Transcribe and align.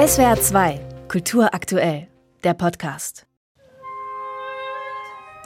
SWR 0.00 0.40
2, 0.40 0.80
Kultur 1.08 1.52
aktuell, 1.52 2.08
der 2.42 2.54
Podcast. 2.54 3.26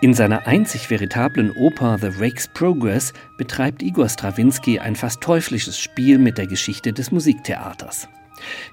In 0.00 0.14
seiner 0.14 0.46
einzig 0.46 0.90
veritablen 0.90 1.50
Oper 1.56 1.98
The 1.98 2.10
Rake's 2.20 2.46
Progress 2.54 3.12
betreibt 3.36 3.82
Igor 3.82 4.08
Strawinski 4.08 4.78
ein 4.78 4.94
fast 4.94 5.20
teuflisches 5.22 5.76
Spiel 5.80 6.18
mit 6.18 6.38
der 6.38 6.46
Geschichte 6.46 6.92
des 6.92 7.10
Musiktheaters. 7.10 8.06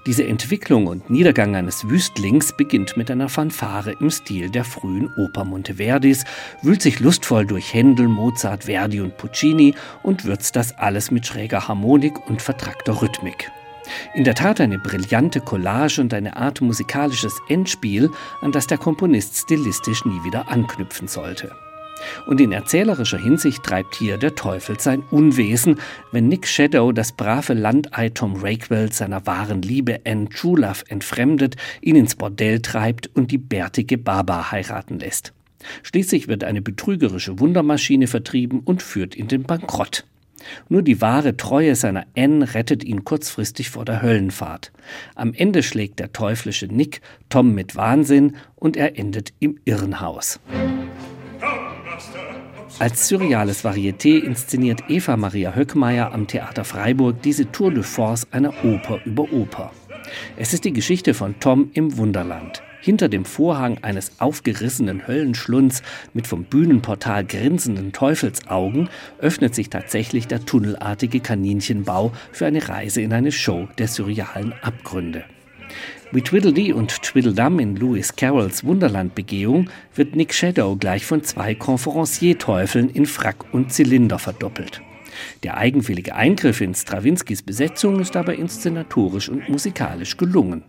Diese 0.06 0.24
Entwicklung 0.24 0.86
und 0.86 1.10
Niedergang 1.10 1.56
eines 1.56 1.88
Wüstlings 1.88 2.56
beginnt 2.56 2.96
mit 2.96 3.10
einer 3.10 3.28
Fanfare 3.28 3.96
im 3.98 4.10
Stil 4.12 4.50
der 4.50 4.62
frühen 4.62 5.12
Oper 5.16 5.44
Monteverdis, 5.44 6.22
wühlt 6.62 6.80
sich 6.80 7.00
lustvoll 7.00 7.44
durch 7.44 7.74
Händel, 7.74 8.06
Mozart, 8.06 8.64
Verdi 8.64 9.00
und 9.00 9.16
Puccini 9.16 9.74
und 10.04 10.26
würzt 10.26 10.54
das 10.54 10.78
alles 10.78 11.10
mit 11.10 11.26
schräger 11.26 11.66
Harmonik 11.66 12.30
und 12.30 12.40
vertrackter 12.40 13.02
Rhythmik. 13.02 13.50
In 14.14 14.24
der 14.24 14.34
Tat 14.34 14.60
eine 14.60 14.78
brillante 14.78 15.40
Collage 15.40 16.00
und 16.00 16.14
eine 16.14 16.36
Art 16.36 16.60
musikalisches 16.60 17.36
Endspiel, 17.48 18.10
an 18.40 18.52
das 18.52 18.66
der 18.66 18.78
Komponist 18.78 19.36
stilistisch 19.36 20.04
nie 20.04 20.22
wieder 20.24 20.48
anknüpfen 20.48 21.08
sollte. 21.08 21.52
Und 22.26 22.40
in 22.40 22.52
erzählerischer 22.52 23.18
Hinsicht 23.18 23.62
treibt 23.62 23.94
hier 23.94 24.18
der 24.18 24.34
Teufel 24.34 24.78
sein 24.80 25.02
Unwesen, 25.10 25.78
wenn 26.10 26.28
Nick 26.28 26.46
Shadow 26.46 26.92
das 26.92 27.12
brave 27.12 27.54
Landei 27.54 28.08
Tom 28.08 28.36
Rakewell 28.36 28.92
seiner 28.92 29.26
wahren 29.26 29.62
Liebe 29.62 30.00
Anne 30.04 30.28
Trulove 30.28 30.84
entfremdet, 30.88 31.56
ihn 31.80 31.96
ins 31.96 32.16
Bordell 32.16 32.60
treibt 32.60 33.10
und 33.14 33.30
die 33.30 33.38
bärtige 33.38 33.98
Baba 33.98 34.50
heiraten 34.50 34.98
lässt. 34.98 35.32
Schließlich 35.82 36.26
wird 36.28 36.44
eine 36.44 36.60
betrügerische 36.60 37.38
Wundermaschine 37.38 38.08
vertrieben 38.08 38.60
und 38.60 38.82
führt 38.82 39.14
in 39.14 39.28
den 39.28 39.44
Bankrott. 39.44 40.04
Nur 40.68 40.82
die 40.82 41.00
wahre 41.00 41.36
Treue 41.36 41.74
seiner 41.74 42.06
Anne 42.16 42.54
rettet 42.54 42.84
ihn 42.84 43.04
kurzfristig 43.04 43.70
vor 43.70 43.84
der 43.84 44.02
Höllenfahrt. 44.02 44.72
Am 45.14 45.34
Ende 45.34 45.62
schlägt 45.62 45.98
der 45.98 46.12
teuflische 46.12 46.66
Nick 46.66 47.00
Tom 47.28 47.54
mit 47.54 47.76
Wahnsinn 47.76 48.36
und 48.56 48.76
er 48.76 48.98
endet 48.98 49.32
im 49.38 49.58
Irrenhaus. 49.64 50.40
Als 52.78 53.06
surreales 53.06 53.64
Varieté 53.64 54.18
inszeniert 54.18 54.84
Eva 54.88 55.16
Maria 55.16 55.54
Höckmeier 55.54 56.12
am 56.12 56.26
Theater 56.26 56.64
Freiburg 56.64 57.22
diese 57.22 57.50
Tour 57.52 57.72
de 57.72 57.82
Force 57.82 58.26
einer 58.32 58.52
Oper 58.64 59.00
über 59.04 59.32
Oper. 59.32 59.72
Es 60.36 60.52
ist 60.52 60.64
die 60.64 60.72
Geschichte 60.72 61.14
von 61.14 61.38
Tom 61.38 61.70
im 61.74 61.96
Wunderland. 61.96 62.62
Hinter 62.82 63.08
dem 63.08 63.24
Vorhang 63.24 63.78
eines 63.82 64.20
aufgerissenen 64.20 65.06
Höllenschlunds 65.06 65.84
mit 66.14 66.26
vom 66.26 66.42
Bühnenportal 66.42 67.24
grinsenden 67.24 67.92
Teufelsaugen 67.92 68.88
öffnet 69.20 69.54
sich 69.54 69.70
tatsächlich 69.70 70.26
der 70.26 70.44
tunnelartige 70.44 71.20
Kaninchenbau 71.20 72.10
für 72.32 72.46
eine 72.46 72.68
Reise 72.68 73.00
in 73.00 73.12
eine 73.12 73.30
Show 73.30 73.68
der 73.78 73.86
surrealen 73.86 74.52
Abgründe. 74.62 75.22
Wie 76.10 76.22
Twiddledee 76.22 76.72
und 76.72 77.02
Twiddledum 77.02 77.60
in 77.60 77.76
Lewis 77.76 78.16
Carrolls 78.16 78.64
Wunderlandbegehung 78.64 79.70
wird 79.94 80.16
Nick 80.16 80.34
Shadow 80.34 80.74
gleich 80.74 81.06
von 81.06 81.22
zwei 81.22 81.54
Conferencier-Teufeln 81.54 82.90
in 82.90 83.06
Frack 83.06 83.44
und 83.54 83.72
Zylinder 83.72 84.18
verdoppelt. 84.18 84.82
Der 85.44 85.56
eigenwillige 85.56 86.16
Eingriff 86.16 86.60
in 86.60 86.74
Strawinskys 86.74 87.42
Besetzung 87.42 88.00
ist 88.00 88.16
aber 88.16 88.34
inszenatorisch 88.34 89.28
und 89.28 89.48
musikalisch 89.48 90.16
gelungen. 90.16 90.64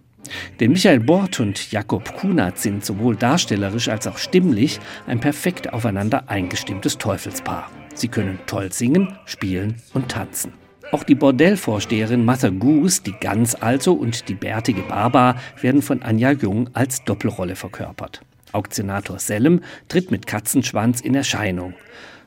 Denn 0.60 0.72
Michael 0.72 1.00
Bort 1.00 1.40
und 1.40 1.72
Jakob 1.72 2.16
Kunert 2.18 2.58
sind 2.60 2.86
sowohl 2.86 3.16
darstellerisch 3.16 3.90
als 3.90 4.08
auch 4.08 4.18
stimmlich 4.18 4.80
ein 5.08 5.20
perfekt 5.20 5.74
aufeinander 5.74 6.30
eingestimmtes 6.30 6.98
Teufelspaar. 6.98 7.70
Sie 7.94 8.08
können 8.08 8.40
toll 8.46 8.72
singen, 8.72 9.18
spielen 9.26 9.76
und 9.94 10.10
tanzen. 10.10 10.54
Auch 10.92 11.04
die 11.04 11.16
Bordellvorsteherin 11.16 12.24
Mother 12.24 12.52
Goose, 12.52 13.02
die 13.02 13.16
Gans 13.20 13.56
also 13.56 13.94
und 13.94 14.30
die 14.30 14.36
bärtige 14.36 14.82
Baba 14.82 15.38
werden 15.60 15.82
von 15.82 16.04
Anja 16.04 16.32
Jung 16.32 16.70
als 16.74 17.04
Doppelrolle 17.04 17.56
verkörpert. 17.56 18.22
Auktionator 18.54 19.20
Sellem 19.20 19.62
tritt 19.88 20.12
mit 20.12 20.28
Katzenschwanz 20.28 21.02
in 21.02 21.16
Erscheinung. 21.16 21.74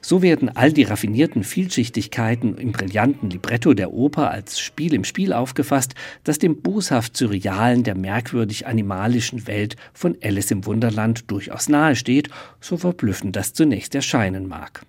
So 0.00 0.22
werden 0.22 0.54
all 0.54 0.72
die 0.72 0.84
raffinierten 0.84 1.42
Vielschichtigkeiten 1.42 2.56
im 2.58 2.70
brillanten 2.70 3.28
Libretto 3.28 3.74
der 3.74 3.92
Oper 3.92 4.30
als 4.30 4.60
Spiel 4.60 4.94
im 4.94 5.02
Spiel 5.02 5.32
aufgefasst, 5.32 5.94
das 6.22 6.38
dem 6.38 6.62
boshaft 6.62 7.16
Surrealen 7.16 7.82
der 7.82 7.96
merkwürdig 7.96 8.68
animalischen 8.68 9.48
Welt 9.48 9.74
von 9.92 10.16
Alice 10.22 10.52
im 10.52 10.64
Wunderland 10.64 11.30
durchaus 11.30 11.68
nahesteht, 11.68 12.28
so 12.60 12.76
verblüffend 12.76 13.34
das 13.34 13.52
zunächst 13.52 13.94
erscheinen 13.96 14.46
mag. 14.46 14.82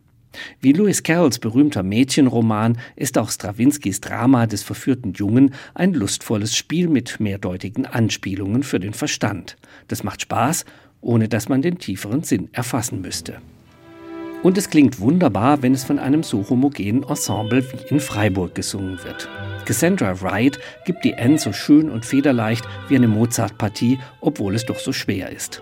Wie 0.62 0.72
Lewis 0.72 1.04
Carrolls 1.04 1.40
berühmter 1.40 1.84
Mädchenroman 1.84 2.78
ist 2.96 3.18
auch 3.18 3.32
Strawinskys 3.32 4.02
Drama 4.02 4.46
des 4.46 4.62
verführten 4.62 5.14
Jungen 5.14 5.56
ein 5.74 5.94
lustvolles 5.94 6.56
Spiel 6.56 6.90
mit 6.90 7.20
mehrdeutigen 7.20 7.86
Anspielungen 7.86 8.62
für 8.62 8.80
den 8.80 8.94
Verstand. 8.94 9.58
Das 9.88 10.04
macht 10.04 10.22
Spaß, 10.22 10.66
ohne 11.02 11.28
dass 11.28 11.50
man 11.50 11.62
den 11.62 11.78
tieferen 11.78 12.24
Sinn 12.24 12.50
erfassen 12.52 13.02
müsste. 13.02 13.42
Und 14.44 14.58
es 14.58 14.70
klingt 14.70 15.00
wunderbar, 15.00 15.64
wenn 15.64 15.74
es 15.74 15.84
von 15.84 15.98
einem 16.00 16.24
so 16.24 16.48
homogenen 16.48 17.04
Ensemble 17.04 17.64
wie 17.64 17.94
in 17.94 18.00
Freiburg 18.00 18.54
gesungen 18.54 19.04
wird. 19.04 19.28
Cassandra 19.66 20.22
Wright 20.22 20.60
gibt 20.86 21.04
die 21.04 21.14
N 21.14 21.38
so 21.38 21.52
schön 21.52 21.90
und 21.90 22.06
federleicht 22.06 22.66
wie 22.88 22.96
eine 22.96 23.08
Mozart-Partie, 23.08 24.00
obwohl 24.22 24.56
es 24.56 24.66
doch 24.66 24.80
so 24.80 24.94
schwer 24.94 25.32
ist. 25.32 25.62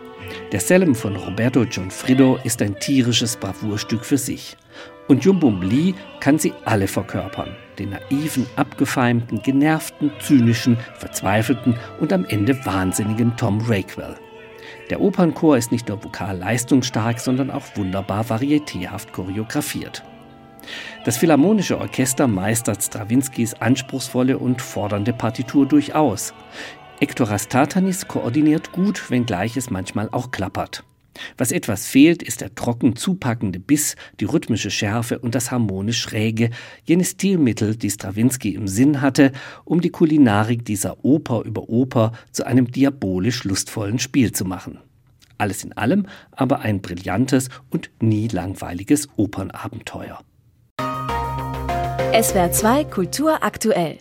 Der 0.52 0.60
Selim 0.60 0.94
von 0.94 1.16
Roberto 1.16 1.66
Gianfrido 1.66 2.38
ist 2.44 2.62
ein 2.62 2.78
tierisches 2.80 3.38
Bravourstück 3.38 4.04
für 4.04 4.18
sich. 4.18 4.58
Und 5.08 5.24
Jumbum 5.24 5.62
Lee 5.62 5.94
kann 6.20 6.38
sie 6.38 6.54
alle 6.66 6.88
verkörpern. 6.88 7.56
Den 7.80 7.92
naiven, 7.92 8.46
abgefeimten, 8.56 9.42
genervten, 9.42 10.12
zynischen, 10.20 10.78
verzweifelten 10.98 11.76
und 12.00 12.12
am 12.12 12.26
Ende 12.26 12.58
wahnsinnigen 12.66 13.36
Tom 13.38 13.62
Rakewell. 13.62 14.16
Der 14.90 15.02
Opernchor 15.02 15.58
ist 15.58 15.72
nicht 15.72 15.88
nur 15.88 16.04
vokal 16.04 16.38
leistungsstark, 16.38 17.20
sondern 17.20 17.50
auch 17.50 17.76
wunderbar 17.76 18.24
varietéhaft 18.26 19.12
choreografiert. 19.12 20.04
Das 21.04 21.18
Philharmonische 21.18 21.80
Orchester 21.80 22.28
meistert 22.28 22.84
Strawinskys 22.84 23.54
anspruchsvolle 23.56 24.38
und 24.38 24.62
fordernde 24.62 25.14
Partitur 25.14 25.66
durchaus. 25.66 26.34
Ektoras 27.00 27.48
Tatanis 27.48 28.08
koordiniert 28.08 28.72
gut, 28.72 29.10
wenngleich 29.12 29.58
es 29.58 29.70
manchmal 29.70 30.10
auch 30.12 30.32
klappert. 30.32 30.84
Was 31.38 31.52
etwas 31.52 31.88
fehlt, 31.88 32.24
ist 32.24 32.42
der 32.42 32.56
trocken 32.56 32.96
zupackende 32.96 33.60
Biss, 33.60 33.96
die 34.20 34.26
rhythmische 34.26 34.72
Schärfe 34.72 35.20
und 35.20 35.36
das 35.36 35.52
harmonisch 35.52 36.00
Schräge, 36.00 36.50
jene 36.84 37.04
Stilmittel, 37.04 37.76
die 37.76 37.90
Strawinski 37.90 38.56
im 38.56 38.68
Sinn 38.68 39.02
hatte, 39.02 39.32
um 39.64 39.82
die 39.82 39.90
Kulinarik 39.90 40.66
dieser 40.66 41.04
Oper 41.04 41.44
über 41.44 41.70
Oper 41.70 42.12
zu 42.32 42.46
einem 42.46 42.72
diabolisch 42.72 43.44
lustvollen 43.44 44.00
Spiel 44.00 44.32
zu 44.32 44.46
machen. 44.46 44.80
Alles 45.38 45.64
in 45.64 45.74
allem 45.74 46.08
aber 46.32 46.60
ein 46.60 46.82
brillantes 46.82 47.50
und 47.70 47.90
nie 48.02 48.28
langweiliges 48.28 49.10
Opernabenteuer. 49.18 50.20
SWR 52.22 52.52
2 52.52 52.86
Kultur 52.86 53.44
aktuell. 53.44 53.98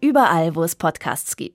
Überall, 0.00 0.56
wo 0.56 0.64
es 0.64 0.74
Podcasts 0.74 1.36
gibt. 1.36 1.52